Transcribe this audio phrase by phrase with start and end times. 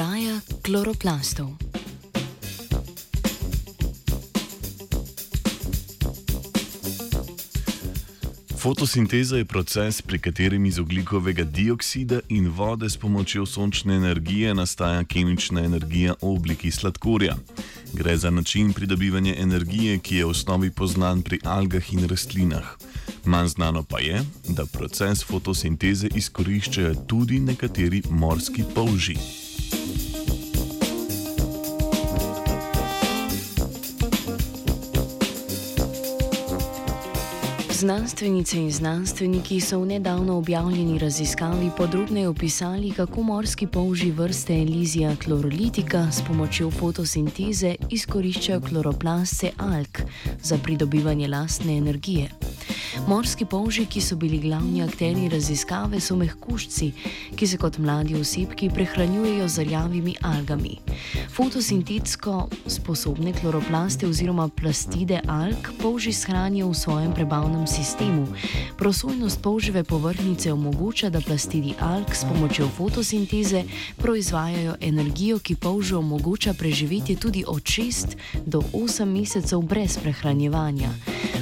[0.00, 1.50] Kraja kloroplastov.
[8.56, 15.04] Fotosinteza je proces, pri katerem iz oglikovega dioksida in vode s pomočjo sončne energije nastaja
[15.04, 17.36] kemična energija v obliki sladkorja.
[17.92, 22.72] Gre za način pridobivanja energije, ki je v osnovi poznan pri algah in rastlinah.
[23.24, 29.49] Manj znano pa je, da proces fotosinteze izkoriščajo tudi nekateri morski polži.
[37.80, 45.14] Znanstvenice in znanstveniki so v nedavno objavljeni raziskavi podrobneje opisali, kako morski polži vrste Elizija
[45.24, 49.98] chlorolitica s pomočjo fotosinteze izkoriščajo kloroplasce alg
[50.42, 52.28] za pridobivanje lastne energije.
[53.06, 56.92] Morski polži, ki so bili glavni akteri raziskave, so mehkušci,
[57.36, 60.76] ki se kot mladi osebki prehranjujejo z rjavimi algami.
[61.30, 68.26] Fotosintetsko sposobne kloroplaste oziroma plastide alg polži shranijo v svojem prebavnem sistemu.
[68.78, 73.64] Prosojnost polževe površnice omogoča, da plastidi alg s pomočjo fotosinteze
[73.96, 80.90] proizvajajo energijo, ki polžu omogoča preživeti tudi od 6 do 8 mesecev brez prehranjevanja.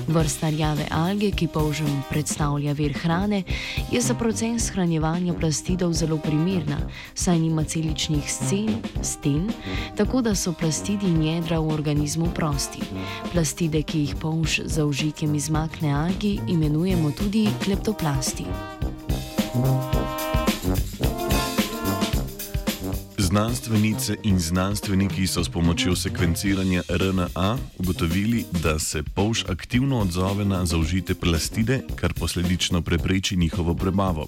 [0.08, 3.42] Vrsta rjave alge, ki polžem predstavlja vir hrane,
[3.92, 6.78] je za proces hranjevanja plastidov zelo primerna,
[7.14, 9.50] saj nima celičnih scen, sten,
[9.96, 12.80] tako da so plastidi in jedra v organizmu prosti.
[13.32, 18.46] Plastide, ki jih polž za užitjem izmakne algi, imenujemo tudi kleptoplasti.
[19.58, 19.97] Thank you.
[23.28, 30.66] Znanstvenice in znanstveniki so s pomočjo sekvenciranja RNA ugotovili, da se polž aktivno odzove na
[30.66, 34.26] zaužite plastide, kar posledično prepreči njihovo prebavo.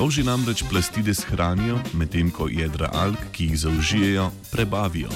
[0.00, 5.12] Polži namreč plastide shranijo, medtem ko jedra alg, ki jih zaužijejo, prebavijo.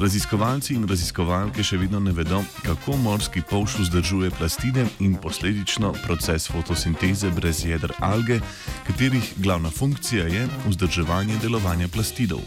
[0.00, 6.48] Raziskovalci in raziskovalke še vedno ne vedo, kako morski polž vzdržuje plastide in posledično proces
[6.48, 8.40] fotosinteze brez jedr alge,
[8.88, 12.40] katerih glavna funkcija je vzdrževanje delovanja plastidov.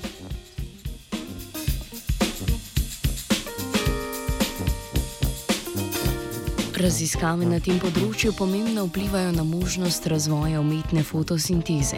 [6.78, 11.98] Raziskave na tem področju pomembno vplivajo na možnost razvoja umetne fotosinteze.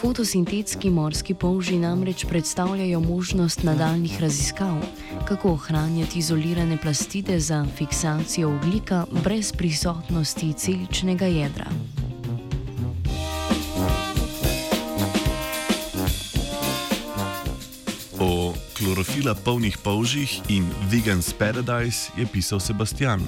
[0.00, 4.80] Fotosintetski morski polži namreč predstavljajo možnost nadaljnih raziskav,
[5.28, 11.70] kako ohranjati izolirane plastide za fiksacijo oglika brez prisotnosti celičnega jedra.
[18.18, 23.22] O klorofila polnih polžih in Vegan's Paradise je pisal Sebastian.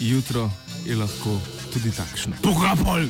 [0.00, 0.50] Jutro
[0.84, 1.40] je lahko
[1.72, 2.36] tudi takšno.
[2.42, 3.08] Pogapol!